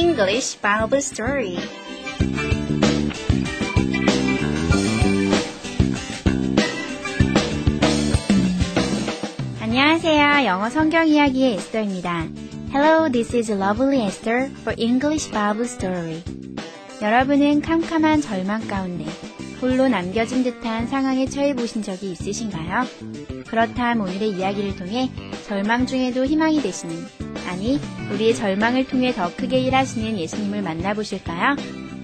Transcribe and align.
English 0.00 0.58
Bible 0.62 0.98
Story. 1.02 1.58
안녕하세요. 9.60 10.46
영어 10.46 10.70
성경 10.70 11.06
이야기의 11.06 11.56
에스더입니다. 11.56 12.28
Hello, 12.72 13.12
this 13.12 13.36
is 13.36 13.52
Lovely 13.52 14.06
Esther 14.06 14.46
for 14.62 14.74
English 14.78 15.30
Bible 15.30 15.66
Story. 15.66 16.22
여러분은 17.02 17.60
캄캄한 17.60 18.22
절망 18.22 18.66
가운데 18.68 19.04
홀로 19.60 19.86
남겨진 19.86 20.42
듯한 20.42 20.86
상황에 20.86 21.26
처해 21.26 21.54
보신 21.54 21.82
적이 21.82 22.12
있으신가요? 22.12 22.86
그렇다면 23.48 24.08
오늘의 24.08 24.30
이야기를 24.30 24.76
통해 24.76 25.10
절망 25.46 25.84
중에도 25.84 26.24
희망이 26.24 26.62
되시는, 26.62 26.96
아니, 27.50 27.80
우리의 28.12 28.36
절망을 28.36 28.86
통해 28.86 29.12
더 29.12 29.34
크게 29.34 29.58
일하시는 29.58 30.16
예수님을 30.16 30.62
만나보실까요? 30.62 31.56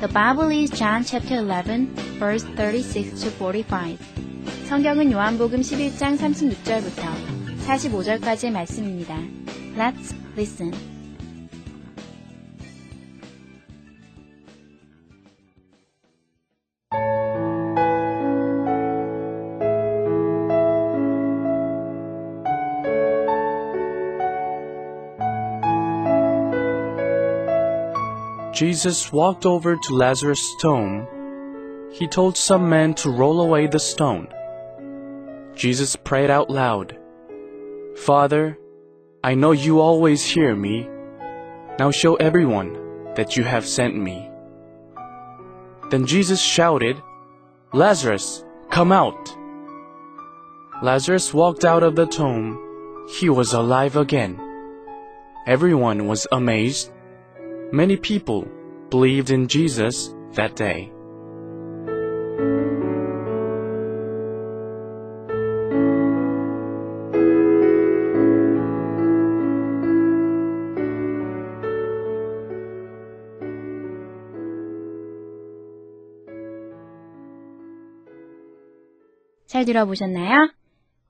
The 0.00 0.12
Bible 0.12 0.54
is 0.54 0.70
John 0.70 1.02
chapter 1.02 1.42
11, 1.42 1.94
verse 2.18 2.46
36 2.56 3.14
to 3.22 3.30
45. 3.38 3.96
성경은 4.68 5.10
요한복음 5.10 5.62
11장 5.62 6.18
36절부터 6.18 7.56
45절까지의 7.66 8.50
말씀입니다. 8.50 9.16
Let's 9.78 10.14
listen. 10.36 10.89
Jesus 28.60 29.10
walked 29.10 29.46
over 29.46 29.74
to 29.74 29.94
Lazarus' 29.94 30.54
tomb. 30.60 31.08
He 31.94 32.06
told 32.06 32.36
some 32.36 32.68
men 32.68 32.92
to 32.96 33.08
roll 33.08 33.40
away 33.40 33.66
the 33.66 33.78
stone. 33.78 34.28
Jesus 35.54 35.96
prayed 35.96 36.28
out 36.28 36.50
loud, 36.50 36.98
Father, 37.96 38.58
I 39.24 39.32
know 39.32 39.52
you 39.52 39.80
always 39.80 40.22
hear 40.22 40.54
me. 40.54 40.86
Now 41.78 41.90
show 41.90 42.16
everyone 42.16 43.14
that 43.14 43.34
you 43.34 43.44
have 43.44 43.64
sent 43.64 43.96
me. 43.96 44.28
Then 45.88 46.04
Jesus 46.04 46.42
shouted, 46.42 47.00
Lazarus, 47.72 48.44
come 48.68 48.92
out. 48.92 49.34
Lazarus 50.82 51.32
walked 51.32 51.64
out 51.64 51.82
of 51.82 51.96
the 51.96 52.04
tomb. 52.04 52.60
He 53.08 53.30
was 53.30 53.54
alive 53.54 53.96
again. 53.96 54.38
Everyone 55.46 56.06
was 56.06 56.26
amazed. 56.30 56.92
Many 57.72 57.96
people 57.96 58.48
believed 58.90 59.30
in 59.30 59.46
Jesus 59.46 60.12
that 60.34 60.56
day. 60.56 60.90
잘 79.46 79.64
들어보셨나요? 79.64 80.50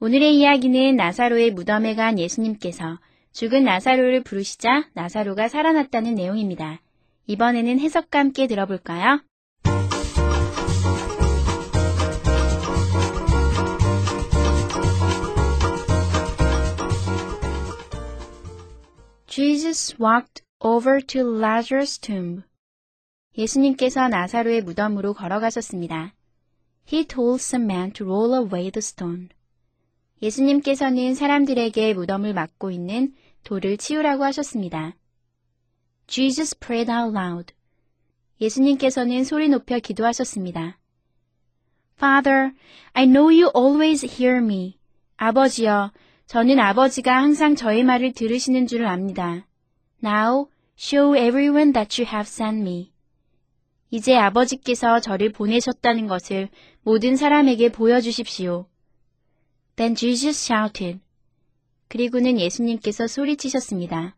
오늘의 0.01 0.37
이야기는 0.37 0.97
나사로의 0.97 1.53
무덤에 1.53 1.95
간 1.95 2.19
예수님께서 2.19 2.99
죽은 3.33 3.65
나사로를 3.65 4.23
부르시자 4.23 4.89
나사로가 4.95 5.49
살아났다는 5.49 6.15
내용입니다. 6.15 6.81
이번에는 7.27 7.79
해석과 7.79 8.19
함께 8.19 8.47
들어볼까요? 8.47 9.21
Jesus 19.27 19.95
walked 20.01 20.43
over 20.59 21.01
to 21.01 21.21
Lazarus' 21.21 22.01
tomb. 22.01 22.43
예수님께서 23.39 24.09
나사로의 24.09 24.61
무덤으로 24.63 25.15
걸어가셨습니다. 25.15 26.15
He 26.93 27.07
told 27.07 27.41
some 27.41 27.73
men 27.73 27.93
to 27.93 28.05
roll 28.05 28.35
away 28.35 28.73
the 28.73 28.81
stone. 28.81 29.29
예수님께서는 30.23 31.15
사람들에게 31.15 31.95
무덤을 31.95 32.35
막고 32.35 32.71
있는 32.71 33.15
돌을 33.45 33.79
치우라고 33.79 34.25
하셨습니다. 34.25 34.97
Jesus 36.07 36.59
prayed 36.59 36.91
out 36.91 37.17
loud. 37.17 37.55
예수님께서는 38.41 39.25
소리 39.25 39.49
높여 39.49 39.79
기도하셨습니다. 39.79 40.79
Father, 41.97 42.53
I 42.93 43.07
know 43.07 43.29
you 43.29 43.51
always 43.55 44.07
hear 44.07 44.39
me. 44.39 44.79
아버지여, 45.17 45.93
저는 46.27 46.59
아버지가 46.59 47.15
항상 47.15 47.55
저의 47.55 47.85
말을 47.85 48.13
들으시는 48.13 48.67
줄을 48.67 48.87
압니다. 48.87 49.47
Now, 50.03 50.49
show 50.79 51.15
everyone 51.15 51.73
that 51.73 52.01
you 52.01 52.11
have 52.11 52.27
sent 52.27 52.61
me. 52.61 52.93
이제 53.91 54.17
아버지께서 54.17 55.01
저를 55.01 55.33
보내셨다는 55.33 56.07
것을 56.07 56.49
모든 56.83 57.17
사람에게 57.17 57.71
보여주십시오. 57.71 58.70
Then 59.81 59.95
Jesus 59.95 60.45
shouted. 60.45 61.01
그리고는 61.89 62.39
예수님께서 62.39 63.07
소리치셨습니다. 63.07 64.15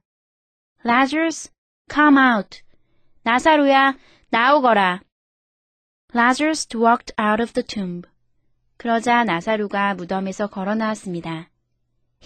Lazarus, 0.84 1.52
come 1.88 2.18
out. 2.18 2.62
나사로야, 3.22 3.96
나오거라. 4.30 5.04
Lazarus 6.16 6.66
walked 6.74 7.14
out 7.16 7.40
of 7.40 7.52
the 7.52 7.64
tomb. 7.64 8.02
그러자 8.76 9.22
나사로가 9.22 9.94
무덤에서 9.94 10.48
걸어 10.48 10.74
나왔습니다. 10.74 11.48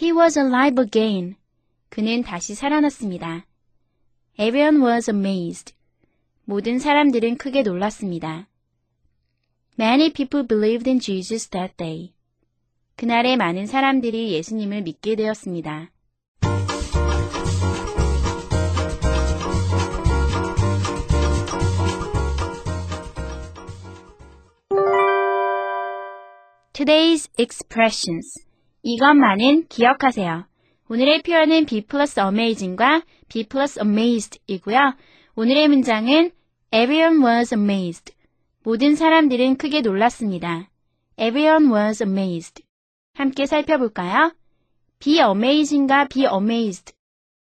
He 0.01 0.13
was 0.13 0.39
alive 0.39 0.83
again. 0.83 1.37
그는 1.91 2.23
다시 2.23 2.55
살아났습니다. 2.55 3.45
Everyone 4.39 4.83
was 4.83 5.11
amazed. 5.11 5.75
모든 6.47 6.79
사람들은 6.79 7.37
크게 7.37 7.65
놀랐습니다. 7.65 8.49
Many 9.79 10.15
people 10.15 10.49
believed 10.49 10.89
in 10.89 11.01
Jesus 11.01 11.51
that 11.51 11.77
day. 11.77 12.16
그날에 12.97 13.37
많은 13.37 13.67
사람들이 13.67 14.33
예수님을 14.33 14.81
믿게 14.81 15.17
되었습니다. 15.17 15.91
Today's 26.73 27.31
expressions. 27.38 28.47
이것만은 28.82 29.67
기억하세요. 29.69 30.47
오늘의 30.88 31.23
표현은 31.23 31.67
be 31.67 31.82
plus 31.82 32.19
amazing과 32.19 33.03
be 33.29 33.44
plus 33.44 33.79
amazed이고요. 33.79 34.94
오늘의 35.35 35.69
문장은 35.69 36.31
Everyone 36.73 37.26
was 37.26 37.55
amazed. 37.55 38.15
모든 38.62 38.94
사람들은 38.94 39.56
크게 39.56 39.82
놀랐습니다. 39.82 40.70
Everyone 41.19 41.73
was 41.75 42.03
amazed. 42.03 42.66
함께 43.17 43.47
살펴볼까요? 43.47 44.33
be 44.99 45.21
amazing과 45.21 46.09
be 46.09 46.27
amazed. 46.27 46.93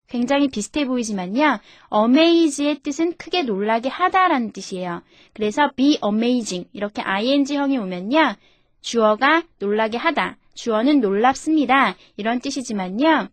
굉장히 0.10 0.50
비슷해 0.50 0.86
보이지만요. 0.86 1.60
amaze의 1.92 2.80
뜻은 2.84 3.16
크게 3.18 3.44
놀라게 3.44 3.88
하다라는 3.88 4.52
뜻이에요. 4.52 5.02
그래서 5.34 5.72
be 5.76 6.00
amazing 6.04 6.70
이렇게 6.74 7.02
ing형이 7.02 7.78
오면요. 7.78 8.36
주어가 8.82 9.44
놀라게 9.60 9.98
하다. 9.98 10.38
주어는 10.54 11.00
놀랍습니다. 11.00 11.96
이런 12.18 12.42
뜻이지만요. 12.42 13.30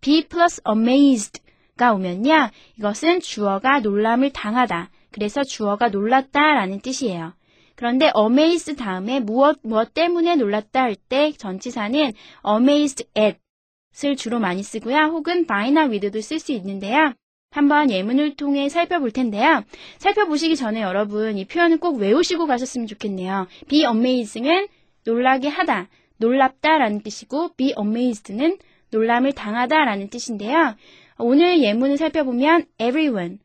be 0.00 0.26
plus 0.26 0.62
amazed가 0.66 1.92
오면요. 1.92 2.48
이것은 2.78 3.20
주어가 3.20 3.80
놀람을 3.80 4.32
당하다. 4.32 4.90
그래서 5.12 5.44
주어가 5.44 5.90
놀랐다라는 5.90 6.80
뜻이에요. 6.80 7.34
그런데 7.76 8.10
amazed 8.16 8.76
다음에 8.76 9.20
무엇, 9.20 9.58
무엇 9.62 9.94
때문에 9.94 10.36
놀랐다 10.36 10.82
할 10.82 10.96
때 11.08 11.32
전치사는 11.32 12.12
amazed 12.46 13.06
at을 13.16 14.16
주로 14.16 14.38
많이 14.38 14.62
쓰고요. 14.62 14.96
혹은 15.12 15.46
by나 15.46 15.86
with도 15.86 16.20
쓸 16.20 16.38
수 16.38 16.52
있는데요. 16.52 17.12
한번 17.50 17.90
예문을 17.90 18.34
통해 18.34 18.68
살펴볼 18.68 19.12
텐데요. 19.12 19.62
살펴보시기 19.98 20.56
전에 20.56 20.82
여러분 20.82 21.38
이 21.38 21.44
표현을 21.44 21.78
꼭 21.78 21.98
외우시고 21.98 22.46
가셨으면 22.46 22.88
좋겠네요. 22.88 23.46
be 23.68 23.84
amazing은 23.84 24.66
놀라게 25.06 25.48
하다, 25.48 25.88
놀랍다 26.16 26.78
라는 26.78 27.02
뜻이고 27.02 27.54
be 27.56 27.74
amazed는 27.78 28.58
놀람을 28.90 29.32
당하다 29.32 29.84
라는 29.84 30.08
뜻인데요. 30.08 30.74
오늘 31.18 31.62
예문을 31.62 31.96
살펴보면 31.96 32.66
everyone, 32.78 33.38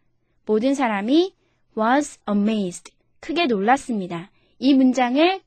모든 0.46 0.74
사람이 0.74 1.34
was 1.78 2.20
amazed, 2.28 2.92
크게 3.20 3.48
놀랐습니다. 3.48 4.32
이 4.60 4.74
문장을 4.74 5.42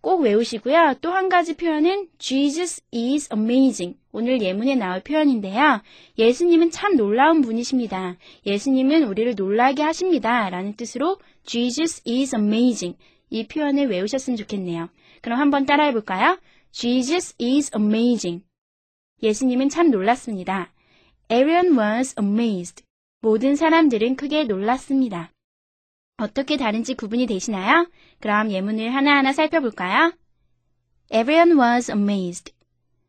꼭 0.00 0.20
외우시고요. 0.20 0.94
또 1.00 1.10
한 1.10 1.28
가지 1.28 1.56
표현은 1.56 2.08
Jesus 2.18 2.82
is 2.94 3.28
amazing. 3.32 3.98
오늘 4.12 4.40
예문에 4.40 4.76
나올 4.76 5.00
표현인데요. 5.00 5.82
예수님은 6.16 6.70
참 6.70 6.96
놀라운 6.96 7.40
분이십니다. 7.40 8.16
예수님은 8.46 9.04
우리를 9.04 9.34
놀라게 9.34 9.82
하십니다. 9.82 10.48
라는 10.50 10.74
뜻으로 10.76 11.18
Jesus 11.44 12.02
is 12.08 12.34
amazing. 12.36 12.96
이 13.30 13.46
표현을 13.48 13.88
외우셨으면 13.88 14.36
좋겠네요. 14.36 14.88
그럼 15.20 15.40
한번 15.40 15.66
따라해 15.66 15.92
볼까요? 15.92 16.38
Jesus 16.70 17.34
is 17.42 17.70
amazing. 17.76 18.44
예수님은 19.22 19.68
참 19.68 19.90
놀랐습니다. 19.90 20.72
Everyone 21.28 21.76
was 21.76 22.14
amazed. 22.20 22.84
모든 23.20 23.56
사람들은 23.56 24.14
크게 24.14 24.44
놀랐습니다. 24.44 25.32
어떻게 26.20 26.56
다른지 26.56 26.94
구분이 26.94 27.26
되시나요? 27.26 27.88
그럼 28.18 28.50
예문을 28.50 28.92
하나하나 28.92 29.32
살펴볼까요? 29.32 30.12
Everyone 31.12 31.52
was 31.60 31.92
amazed. 31.92 32.52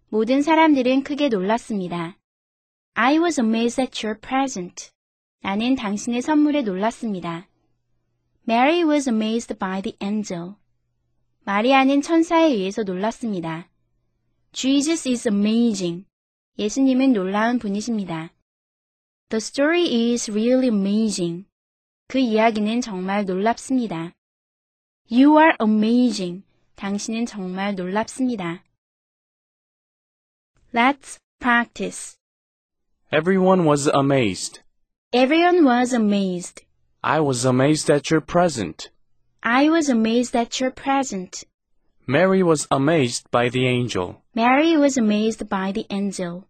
모든 0.09 0.43
사람들은 0.43 1.03
크게 1.03 1.29
놀랐습니다. 1.29 2.17
I 2.93 3.17
was 3.17 3.39
amazed 3.39 3.81
at 3.81 4.05
your 4.05 4.19
present. 4.19 4.91
나는 5.41 5.75
당신의 5.75 6.21
선물에 6.21 6.61
놀랐습니다. 6.61 7.49
Mary 8.47 8.83
was 8.83 9.09
amazed 9.09 9.57
by 9.57 9.81
the 9.81 9.97
angel. 10.03 10.53
마리아는 11.45 12.03
천사에 12.03 12.45
의해서 12.45 12.83
놀랐습니다. 12.83 13.71
Jesus 14.51 15.09
is 15.09 15.27
amazing. 15.27 16.05
예수님은 16.59 17.13
놀라운 17.13 17.57
분이십니다. 17.57 18.33
The 19.29 19.37
story 19.37 20.11
is 20.11 20.29
really 20.29 20.67
amazing. 20.67 21.48
그 22.08 22.18
이야기는 22.18 22.80
정말 22.80 23.24
놀랍습니다. 23.24 24.12
You 25.10 25.38
are 25.38 25.54
amazing. 25.60 26.44
당신은 26.76 27.26
정말 27.26 27.74
놀랍습니다. 27.74 28.62
Let's 30.72 31.18
practice. 31.40 32.16
Everyone 33.12 33.64
was 33.66 33.88
amazed. 33.88 34.62
Everyone 35.12 35.64
was 35.64 35.94
amazed. 35.94 36.64
I 37.02 37.20
was 37.20 37.46
amazed 37.46 37.92
at 37.92 38.10
your 38.10 38.24
present. 38.24 38.90
I 39.42 39.68
was 39.68 39.88
amazed 39.90 40.34
at 40.36 40.60
your 40.60 40.72
present. 40.72 41.44
Mary 42.06 42.42
was 42.42 42.66
amazed 42.70 43.30
by 43.30 43.48
the 43.50 43.66
angel. 43.66 44.22
Mary 44.34 44.76
was 44.76 44.96
amazed 44.96 45.48
by 45.48 45.70
the 45.70 45.86
angel. 45.90 46.46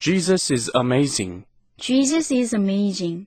Jesus 0.00 0.50
is 0.50 0.70
amazing. 0.74 1.46
Jesus 1.78 2.30
is 2.30 2.52
amazing. 2.52 3.26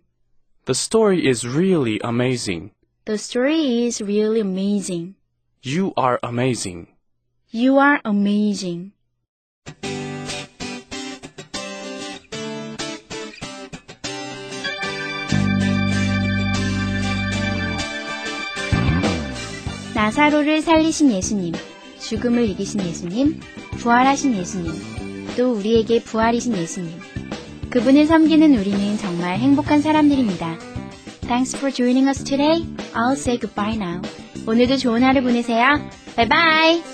The 0.65 0.73
story 0.73 1.27
is 1.27 1.45
really 1.47 1.99
amazing. 2.03 2.71
The 3.05 3.17
story 3.17 3.87
is 3.87 4.01
really 4.01 4.39
amazing. 4.39 5.15
You 5.63 5.93
are 5.97 6.19
amazing. 6.21 6.87
You 7.51 7.79
are 7.79 7.99
amazing. 8.05 8.91
나사로를 19.95 20.61
살리신 20.61 21.11
예수님, 21.11 21.53
죽음을 21.99 22.47
이기신 22.49 22.81
예수님, 22.81 23.39
부활하신 23.79 24.33
예수님, 24.33 24.71
또 25.35 25.53
우리에게 25.53 26.01
부활이신 26.03 26.55
예수님. 26.55 26.97
그분을 27.70 28.06
섬기는 28.06 28.54
우리는 28.58 28.96
정말 28.98 29.38
행복한 29.38 29.80
사람들입니다. 29.82 30.58
Thanks 31.22 31.56
for 31.56 31.72
joining 31.72 32.08
us 32.08 32.22
today. 32.22 32.64
I'll 32.94 33.12
say 33.12 33.38
goodbye 33.38 33.76
now. 33.76 34.00
오늘도 34.46 34.76
좋은 34.76 35.02
하루 35.02 35.22
보내세요. 35.22 35.66
Bye 36.16 36.28
bye. 36.28 36.93